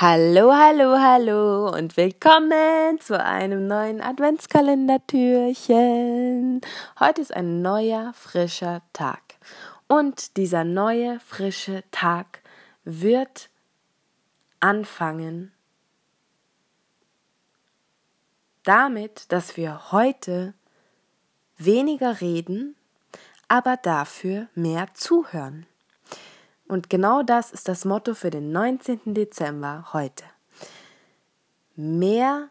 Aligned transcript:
Hallo, 0.00 0.54
hallo, 0.54 0.96
hallo 0.96 1.70
und 1.70 1.96
willkommen 1.96 3.00
zu 3.00 3.20
einem 3.20 3.66
neuen 3.66 4.00
Adventskalendertürchen. 4.00 6.60
Heute 7.00 7.20
ist 7.20 7.34
ein 7.34 7.62
neuer, 7.62 8.12
frischer 8.14 8.82
Tag. 8.92 9.20
Und 9.88 10.36
dieser 10.36 10.62
neue, 10.62 11.18
frische 11.18 11.82
Tag 11.90 12.42
wird 12.84 13.50
anfangen 14.60 15.50
damit, 18.62 19.32
dass 19.32 19.56
wir 19.56 19.90
heute 19.90 20.54
weniger 21.56 22.20
reden, 22.20 22.76
aber 23.48 23.76
dafür 23.76 24.46
mehr 24.54 24.94
zuhören. 24.94 25.66
Und 26.68 26.90
genau 26.90 27.22
das 27.22 27.50
ist 27.50 27.66
das 27.66 27.84
Motto 27.84 28.14
für 28.14 28.30
den 28.30 28.52
19. 28.52 29.14
Dezember 29.14 29.88
heute. 29.92 30.24
Mehr 31.74 32.50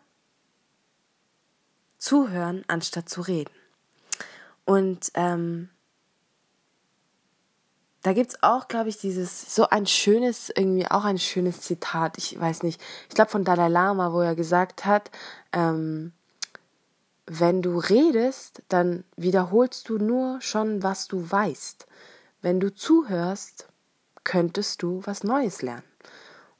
zuhören, 1.99 2.63
anstatt 2.67 3.09
zu 3.09 3.21
reden. 3.21 3.53
Und 4.65 5.11
ähm, 5.13 5.69
da 8.01 8.13
gibt 8.13 8.31
es 8.31 8.43
auch, 8.43 8.67
glaube 8.67 8.89
ich, 8.89 8.97
dieses, 8.97 9.53
so 9.53 9.69
ein 9.69 9.85
schönes, 9.85 10.49
irgendwie 10.49 10.87
auch 10.87 11.03
ein 11.03 11.19
schönes 11.19 11.61
Zitat, 11.61 12.17
ich 12.17 12.39
weiß 12.39 12.63
nicht, 12.63 12.81
ich 13.09 13.15
glaube 13.15 13.31
von 13.31 13.43
Dalai 13.43 13.67
Lama, 13.67 14.13
wo 14.13 14.21
er 14.21 14.35
gesagt 14.35 14.85
hat, 14.85 15.11
ähm, 15.51 16.13
wenn 17.25 17.61
du 17.61 17.77
redest, 17.77 18.63
dann 18.69 19.03
wiederholst 19.17 19.89
du 19.89 19.97
nur 19.97 20.41
schon, 20.41 20.81
was 20.83 21.07
du 21.07 21.29
weißt. 21.29 21.85
Wenn 22.41 22.59
du 22.59 22.73
zuhörst, 22.73 23.67
könntest 24.27 24.83
du 24.83 25.01
was 25.05 25.23
Neues 25.23 25.61
lernen. 25.61 25.83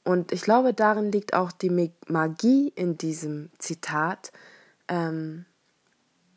Und 0.06 0.32
ich 0.32 0.42
glaube, 0.42 0.74
darin 0.74 1.12
liegt 1.12 1.34
auch 1.34 1.52
die 1.52 1.92
Magie 2.08 2.72
in 2.76 2.98
diesem 2.98 3.52
Zitat, 3.60 4.32
ähm, 4.88 5.46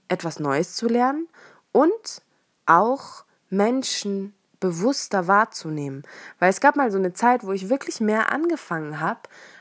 etwas 0.08 0.40
Neues 0.40 0.74
zu 0.74 0.88
lernen 0.88 1.28
und 1.70 2.22
auch 2.66 3.24
Menschen 3.48 4.34
bewusster 4.58 5.28
wahrzunehmen. 5.28 6.02
Weil 6.40 6.50
es 6.50 6.60
gab 6.60 6.74
mal 6.74 6.90
so 6.90 6.98
eine 6.98 7.12
Zeit, 7.12 7.44
wo 7.44 7.52
ich 7.52 7.68
wirklich 7.68 8.00
mehr 8.00 8.32
angefangen 8.32 8.98
habe, 8.98 9.20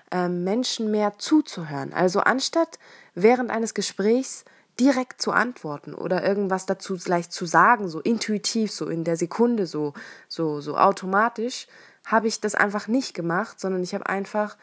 ähm, 0.10 0.44
Menschen 0.44 0.90
mehr 0.90 1.20
zuzuhören. 1.20 1.94
Also 1.94 2.22
anstatt 2.22 2.80
während 3.14 3.52
eines 3.52 3.76
Gesprächs 3.76 4.44
direkt 4.80 5.22
zu 5.22 5.32
antworten 5.32 5.94
oder 5.94 6.24
irgendwas 6.24 6.66
dazu 6.66 6.98
gleich 6.98 7.30
zu 7.30 7.46
sagen, 7.46 7.90
so 7.90 8.00
intuitiv, 8.00 8.72
so 8.72 8.88
in 8.88 9.04
der 9.04 9.18
Sekunde, 9.18 9.66
so, 9.66 9.94
so, 10.28 10.62
so 10.62 10.78
automatisch, 10.78 11.68
habe 12.06 12.28
ich 12.28 12.42
das 12.42 12.56
einfach 12.56 12.88
nicht 12.88 13.14
gemacht, 13.14 13.60
sondern 13.60 13.84
ich 13.84 13.94
habe 13.94 14.08
einfach, 14.08 14.58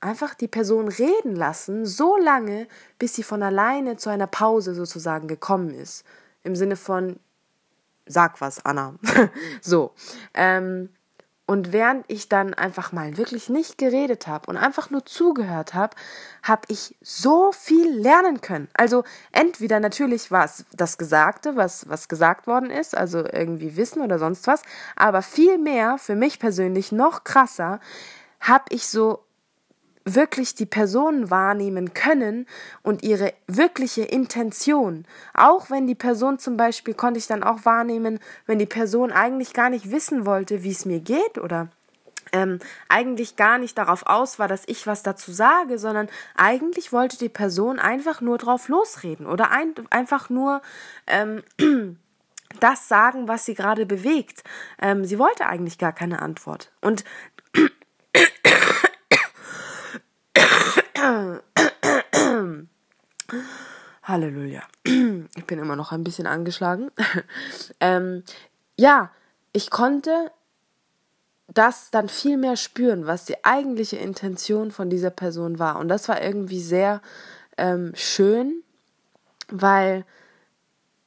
einfach 0.00 0.34
die 0.34 0.48
Person 0.48 0.88
reden 0.88 1.36
lassen, 1.36 1.86
so 1.86 2.16
lange, 2.16 2.66
bis 2.98 3.14
sie 3.14 3.22
von 3.22 3.42
alleine 3.42 3.96
zu 3.96 4.10
einer 4.10 4.26
Pause 4.26 4.74
sozusagen 4.74 5.28
gekommen 5.28 5.70
ist. 5.70 6.04
Im 6.42 6.56
Sinne 6.56 6.76
von, 6.76 7.18
sag 8.06 8.40
was, 8.40 8.64
Anna. 8.64 8.94
so. 9.60 9.92
Ähm, 10.34 10.88
und 11.48 11.72
während 11.72 12.04
ich 12.08 12.28
dann 12.28 12.52
einfach 12.52 12.92
mal 12.92 13.16
wirklich 13.16 13.48
nicht 13.48 13.78
geredet 13.78 14.26
habe 14.26 14.50
und 14.50 14.58
einfach 14.58 14.90
nur 14.90 15.06
zugehört 15.06 15.72
habe, 15.72 15.96
habe 16.42 16.60
ich 16.68 16.94
so 17.00 17.52
viel 17.52 17.88
lernen 17.88 18.42
können. 18.42 18.68
Also 18.74 19.02
entweder 19.32 19.80
natürlich 19.80 20.30
war 20.30 20.44
es 20.44 20.66
das 20.74 20.98
Gesagte, 20.98 21.56
was, 21.56 21.88
was 21.88 22.08
gesagt 22.08 22.46
worden 22.46 22.68
ist, 22.68 22.94
also 22.94 23.24
irgendwie 23.24 23.76
Wissen 23.78 24.02
oder 24.02 24.18
sonst 24.18 24.46
was, 24.46 24.60
aber 24.94 25.22
viel 25.22 25.56
mehr, 25.56 25.96
für 25.96 26.16
mich 26.16 26.38
persönlich 26.38 26.92
noch 26.92 27.24
krasser, 27.24 27.80
habe 28.40 28.64
ich 28.68 28.86
so 28.86 29.24
wirklich 30.14 30.54
die 30.54 30.66
Person 30.66 31.30
wahrnehmen 31.30 31.94
können 31.94 32.46
und 32.82 33.02
ihre 33.02 33.32
wirkliche 33.46 34.02
Intention. 34.02 35.04
Auch 35.34 35.70
wenn 35.70 35.86
die 35.86 35.94
Person 35.94 36.38
zum 36.38 36.56
Beispiel, 36.56 36.94
konnte 36.94 37.18
ich 37.18 37.26
dann 37.26 37.42
auch 37.42 37.64
wahrnehmen, 37.64 38.18
wenn 38.46 38.58
die 38.58 38.66
Person 38.66 39.12
eigentlich 39.12 39.52
gar 39.52 39.70
nicht 39.70 39.90
wissen 39.90 40.26
wollte, 40.26 40.62
wie 40.62 40.70
es 40.70 40.84
mir 40.84 41.00
geht 41.00 41.38
oder 41.38 41.68
ähm, 42.32 42.58
eigentlich 42.88 43.36
gar 43.36 43.58
nicht 43.58 43.78
darauf 43.78 44.06
aus 44.06 44.38
war, 44.38 44.48
dass 44.48 44.62
ich 44.66 44.86
was 44.86 45.02
dazu 45.02 45.32
sage, 45.32 45.78
sondern 45.78 46.08
eigentlich 46.36 46.92
wollte 46.92 47.18
die 47.18 47.28
Person 47.28 47.78
einfach 47.78 48.20
nur 48.20 48.38
drauf 48.38 48.68
losreden 48.68 49.26
oder 49.26 49.50
ein, 49.50 49.74
einfach 49.90 50.30
nur 50.30 50.62
ähm, 51.06 51.42
das 52.60 52.88
sagen, 52.88 53.28
was 53.28 53.44
sie 53.44 53.54
gerade 53.54 53.86
bewegt. 53.86 54.42
Ähm, 54.80 55.04
sie 55.04 55.18
wollte 55.18 55.46
eigentlich 55.46 55.78
gar 55.78 55.92
keine 55.92 56.20
Antwort. 56.20 56.70
Und 56.80 57.04
Halleluja. 64.02 64.62
Ich 65.36 65.44
bin 65.46 65.58
immer 65.58 65.76
noch 65.76 65.92
ein 65.92 66.02
bisschen 66.04 66.26
angeschlagen. 66.26 66.90
ähm, 67.80 68.24
ja, 68.76 69.10
ich 69.52 69.70
konnte 69.70 70.30
das 71.46 71.90
dann 71.90 72.08
viel 72.08 72.36
mehr 72.36 72.56
spüren, 72.56 73.06
was 73.06 73.24
die 73.24 73.44
eigentliche 73.44 73.96
Intention 73.96 74.70
von 74.70 74.90
dieser 74.90 75.10
Person 75.10 75.58
war. 75.58 75.78
Und 75.78 75.88
das 75.88 76.08
war 76.08 76.20
irgendwie 76.22 76.60
sehr 76.60 77.00
ähm, 77.56 77.92
schön, 77.94 78.62
weil 79.48 80.04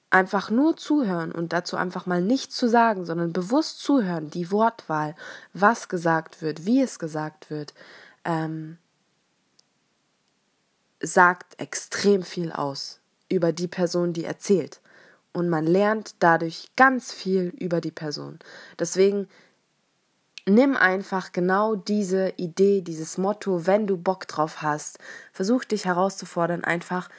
einfach 0.10 0.50
nur 0.50 0.76
zuhören 0.78 1.32
und 1.32 1.54
dazu 1.54 1.78
einfach 1.78 2.08
mal 2.08 2.22
nichts 2.22 2.56
zu 2.56 2.68
sagen, 2.68 3.06
sondern 3.06 3.34
bewusst 3.34 3.80
zuhören, 3.82 4.30
die 4.30 4.52
Wortwahl, 4.52 5.16
was 5.54 5.90
gesagt 5.90 6.42
wird, 6.42 6.66
wie 6.66 6.82
es 6.82 6.98
gesagt 6.98 7.50
wird, 7.50 7.74
ähm, 8.26 8.78
sagt 11.02 11.60
extrem 11.60 12.24
viel 12.24 12.52
aus 12.52 13.00
über 13.30 13.52
die 13.52 13.68
Person, 13.68 14.14
die 14.14 14.26
erzählt. 14.26 14.82
Und 15.34 15.50
man 15.50 15.66
lernt 15.66 16.16
dadurch 16.20 16.70
ganz 16.76 17.14
viel 17.14 17.54
über 17.58 17.80
die 17.80 17.92
Person. 17.92 18.40
Deswegen 18.78 19.28
nimm 20.46 20.76
einfach 20.76 21.32
genau 21.32 21.76
diese 21.76 22.34
Idee, 22.38 22.82
dieses 22.82 23.18
Motto, 23.18 23.66
wenn 23.66 23.88
du 23.88 23.98
Bock 23.98 24.28
drauf 24.28 24.62
hast. 24.62 25.00
Versuch 25.32 25.64
dich 25.64 25.86
herauszufordern, 25.86 26.64
einfach 26.64 27.10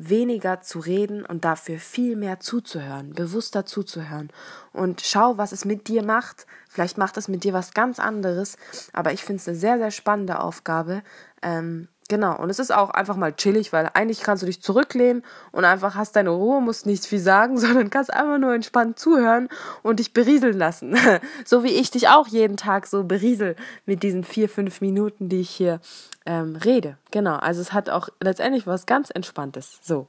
weniger 0.00 0.60
zu 0.60 0.78
reden 0.78 1.24
und 1.24 1.44
dafür 1.44 1.78
viel 1.78 2.16
mehr 2.16 2.40
zuzuhören, 2.40 3.12
bewusster 3.14 3.66
zuzuhören. 3.66 4.30
Und 4.72 5.00
schau, 5.00 5.38
was 5.38 5.52
es 5.52 5.64
mit 5.64 5.88
dir 5.88 6.04
macht. 6.04 6.46
Vielleicht 6.68 6.98
macht 6.98 7.16
es 7.16 7.28
mit 7.28 7.44
dir 7.44 7.52
was 7.52 7.74
ganz 7.74 7.98
anderes, 7.98 8.56
aber 8.92 9.12
ich 9.12 9.24
finde 9.24 9.40
es 9.40 9.48
eine 9.48 9.56
sehr, 9.56 9.78
sehr 9.78 9.90
spannende 9.90 10.40
Aufgabe. 10.40 11.02
Ähm, 11.42 11.88
Genau, 12.08 12.38
und 12.38 12.48
es 12.48 12.58
ist 12.58 12.72
auch 12.72 12.88
einfach 12.88 13.16
mal 13.16 13.34
chillig, 13.34 13.70
weil 13.74 13.90
eigentlich 13.92 14.22
kannst 14.22 14.42
du 14.42 14.46
dich 14.46 14.62
zurücklehnen 14.62 15.22
und 15.52 15.66
einfach 15.66 15.94
hast 15.94 16.16
deine 16.16 16.30
Ruhe, 16.30 16.62
musst 16.62 16.86
nichts 16.86 17.06
viel 17.06 17.18
sagen, 17.18 17.58
sondern 17.58 17.90
kannst 17.90 18.12
einfach 18.12 18.38
nur 18.38 18.54
entspannt 18.54 18.98
zuhören 18.98 19.48
und 19.82 19.98
dich 19.98 20.14
berieseln 20.14 20.56
lassen. 20.56 20.96
so 21.44 21.64
wie 21.64 21.72
ich 21.72 21.90
dich 21.90 22.08
auch 22.08 22.26
jeden 22.26 22.56
Tag 22.56 22.86
so 22.86 23.04
beriesel 23.04 23.56
mit 23.84 24.02
diesen 24.02 24.24
vier, 24.24 24.48
fünf 24.48 24.80
Minuten, 24.80 25.28
die 25.28 25.40
ich 25.40 25.50
hier 25.50 25.80
ähm, 26.24 26.56
rede. 26.56 26.96
Genau, 27.10 27.36
also 27.36 27.60
es 27.60 27.74
hat 27.74 27.90
auch 27.90 28.08
letztendlich 28.20 28.66
was 28.66 28.86
ganz 28.86 29.10
Entspanntes. 29.10 29.78
So, 29.82 30.06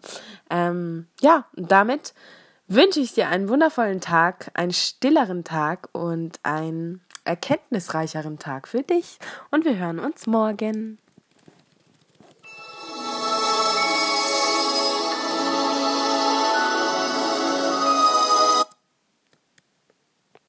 ähm, 0.50 1.08
ja, 1.20 1.46
und 1.58 1.70
damit 1.70 2.14
wünsche 2.70 3.02
ich 3.02 3.14
dir 3.14 3.28
einen 3.28 3.50
wundervollen 3.50 4.00
Tag, 4.00 4.52
einen 4.54 4.72
stilleren 4.72 5.44
Tag 5.44 5.90
und 5.92 6.40
einen 6.44 7.02
erkenntnisreicheren 7.26 8.40
Tag 8.40 8.70
für 8.70 8.84
dich 8.84 9.20
und 9.52 9.66
wir 9.66 9.78
hören 9.78 10.00
uns 10.00 10.28
morgen. 10.28 10.98